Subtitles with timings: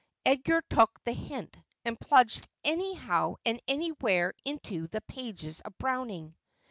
[0.25, 1.55] Edgar took the hint,
[1.85, 6.35] and plunged anyhow and anywhere into the pages of Browning.